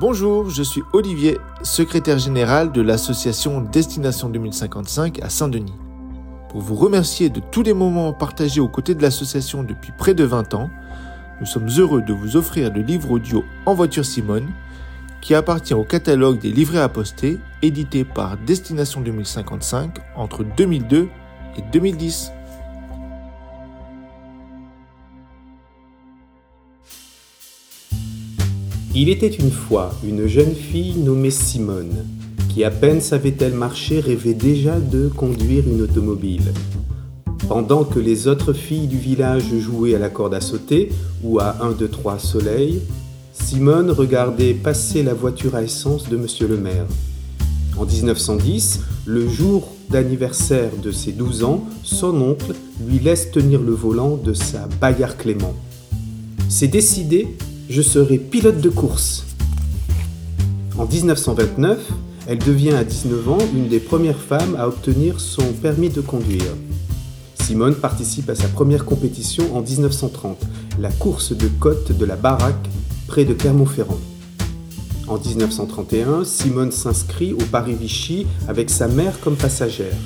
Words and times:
Bonjour, 0.00 0.48
je 0.48 0.62
suis 0.62 0.84
Olivier, 0.92 1.38
secrétaire 1.64 2.20
général 2.20 2.70
de 2.70 2.80
l'association 2.80 3.60
Destination 3.60 4.28
2055 4.28 5.20
à 5.24 5.28
Saint-Denis. 5.28 5.74
Pour 6.50 6.60
vous 6.60 6.76
remercier 6.76 7.30
de 7.30 7.40
tous 7.40 7.64
les 7.64 7.72
moments 7.72 8.12
partagés 8.12 8.60
aux 8.60 8.68
côtés 8.68 8.94
de 8.94 9.02
l'association 9.02 9.64
depuis 9.64 9.90
près 9.98 10.14
de 10.14 10.22
20 10.22 10.54
ans, 10.54 10.70
nous 11.40 11.46
sommes 11.46 11.68
heureux 11.78 12.00
de 12.00 12.12
vous 12.12 12.36
offrir 12.36 12.72
le 12.72 12.80
livre 12.80 13.10
audio 13.10 13.44
En 13.66 13.74
voiture 13.74 14.04
Simone, 14.04 14.46
qui 15.20 15.34
appartient 15.34 15.74
au 15.74 15.82
catalogue 15.82 16.38
des 16.38 16.52
livrets 16.52 16.78
à 16.78 16.88
poster 16.88 17.40
édité 17.62 18.04
par 18.04 18.36
Destination 18.36 19.00
2055 19.00 19.98
entre 20.14 20.44
2002 20.44 21.08
et 21.56 21.62
2010. 21.72 22.30
Il 29.00 29.10
était 29.10 29.28
une 29.28 29.52
fois 29.52 29.94
une 30.04 30.26
jeune 30.26 30.56
fille 30.56 30.96
nommée 30.98 31.30
Simone, 31.30 32.04
qui 32.48 32.64
à 32.64 32.70
peine 32.72 33.00
savait-elle 33.00 33.52
marcher 33.52 34.00
rêvait 34.00 34.34
déjà 34.34 34.80
de 34.80 35.06
conduire 35.06 35.62
une 35.68 35.82
automobile. 35.82 36.52
Pendant 37.46 37.84
que 37.84 38.00
les 38.00 38.26
autres 38.26 38.52
filles 38.52 38.88
du 38.88 38.98
village 38.98 39.54
jouaient 39.56 39.94
à 39.94 40.00
la 40.00 40.08
corde 40.08 40.34
à 40.34 40.40
sauter 40.40 40.88
ou 41.22 41.38
à 41.38 41.58
1, 41.62 41.74
2, 41.78 41.86
3 41.86 42.18
soleil, 42.18 42.80
Simone 43.32 43.92
regardait 43.92 44.52
passer 44.52 45.04
la 45.04 45.14
voiture 45.14 45.54
à 45.54 45.62
essence 45.62 46.08
de 46.08 46.16
Monsieur 46.16 46.48
le 46.48 46.56
maire. 46.56 46.86
En 47.76 47.86
1910, 47.86 48.80
le 49.06 49.28
jour 49.28 49.76
d'anniversaire 49.90 50.72
de 50.82 50.90
ses 50.90 51.12
12 51.12 51.44
ans, 51.44 51.64
son 51.84 52.20
oncle 52.20 52.52
lui 52.84 52.98
laisse 52.98 53.30
tenir 53.30 53.62
le 53.62 53.74
volant 53.74 54.16
de 54.16 54.34
sa 54.34 54.66
Bayard 54.80 55.16
Clément. 55.16 55.54
C'est 56.48 56.66
décidé, 56.66 57.28
je 57.68 57.82
serai 57.82 58.16
pilote 58.16 58.60
de 58.60 58.70
course. 58.70 59.24
En 60.78 60.86
1929, 60.86 61.78
elle 62.26 62.38
devient 62.38 62.72
à 62.72 62.84
19 62.84 63.28
ans 63.28 63.38
une 63.54 63.68
des 63.68 63.80
premières 63.80 64.20
femmes 64.20 64.56
à 64.58 64.68
obtenir 64.68 65.20
son 65.20 65.52
permis 65.52 65.90
de 65.90 66.00
conduire. 66.00 66.54
Simone 67.34 67.74
participe 67.74 68.30
à 68.30 68.34
sa 68.34 68.48
première 68.48 68.84
compétition 68.84 69.54
en 69.56 69.60
1930, 69.60 70.38
la 70.80 70.90
course 70.90 71.32
de 71.32 71.48
côte 71.60 71.92
de 71.92 72.04
la 72.04 72.16
Baraque 72.16 72.68
près 73.06 73.24
de 73.24 73.34
Clermont-Ferrand. 73.34 73.98
En 75.06 75.18
1931, 75.18 76.24
Simone 76.24 76.72
s'inscrit 76.72 77.32
au 77.32 77.44
Paris-Vichy 77.50 78.26
avec 78.48 78.70
sa 78.70 78.88
mère 78.88 79.20
comme 79.20 79.36
passagère. 79.36 79.96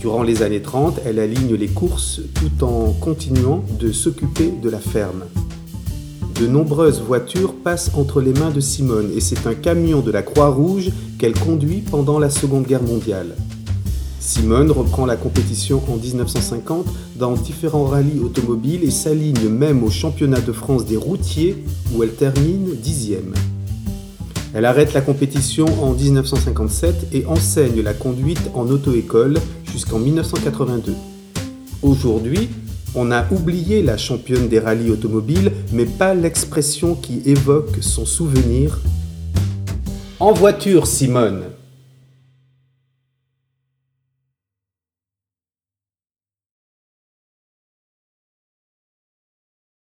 Durant 0.00 0.22
les 0.22 0.42
années 0.42 0.62
30, 0.62 1.00
elle 1.06 1.18
aligne 1.18 1.54
les 1.54 1.68
courses 1.68 2.20
tout 2.34 2.64
en 2.64 2.92
continuant 2.92 3.64
de 3.80 3.92
s'occuper 3.92 4.52
de 4.62 4.68
la 4.68 4.80
ferme. 4.80 5.24
De 6.40 6.48
nombreuses 6.48 7.00
voitures 7.00 7.54
passent 7.54 7.92
entre 7.94 8.20
les 8.20 8.32
mains 8.32 8.50
de 8.50 8.58
Simone 8.58 9.10
et 9.14 9.20
c'est 9.20 9.46
un 9.46 9.54
camion 9.54 10.00
de 10.00 10.10
la 10.10 10.22
Croix-Rouge 10.22 10.90
qu'elle 11.16 11.38
conduit 11.38 11.80
pendant 11.80 12.18
la 12.18 12.28
Seconde 12.28 12.66
Guerre 12.66 12.82
mondiale. 12.82 13.36
Simone 14.18 14.72
reprend 14.72 15.06
la 15.06 15.14
compétition 15.14 15.80
en 15.88 15.96
1950 15.96 16.86
dans 17.16 17.34
différents 17.34 17.84
rallyes 17.84 18.18
automobiles 18.18 18.82
et 18.82 18.90
s'aligne 18.90 19.48
même 19.48 19.84
au 19.84 19.90
championnat 19.90 20.40
de 20.40 20.50
France 20.50 20.84
des 20.86 20.96
routiers 20.96 21.62
où 21.94 22.02
elle 22.02 22.14
termine 22.14 22.74
dixième. 22.82 23.32
Elle 24.54 24.64
arrête 24.64 24.92
la 24.92 25.02
compétition 25.02 25.66
en 25.82 25.92
1957 25.92 27.08
et 27.12 27.26
enseigne 27.26 27.80
la 27.80 27.94
conduite 27.94 28.50
en 28.54 28.68
auto-école 28.68 29.38
jusqu'en 29.70 30.00
1982. 30.00 30.94
Aujourd'hui, 31.82 32.48
on 32.94 33.10
a 33.10 33.24
oublié 33.30 33.82
la 33.82 33.96
championne 33.96 34.48
des 34.48 34.58
rallyes 34.58 34.90
automobiles, 34.90 35.52
mais 35.72 35.86
pas 35.86 36.14
l'expression 36.14 36.94
qui 36.94 37.22
évoque 37.24 37.78
son 37.80 38.04
souvenir. 38.04 38.80
En 40.20 40.32
voiture, 40.32 40.86
Simone 40.86 41.42